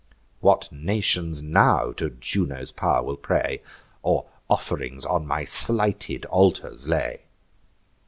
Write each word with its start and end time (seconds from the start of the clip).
What 0.39 0.67
nations 0.71 1.43
now 1.43 1.91
to 1.97 2.09
Juno's 2.09 2.71
pow'r 2.71 3.03
will 3.03 3.17
pray, 3.17 3.61
Or 4.01 4.25
off'rings 4.49 5.05
on 5.05 5.27
my 5.27 5.43
slighted 5.43 6.25
altars 6.25 6.87
lay?" 6.87 7.27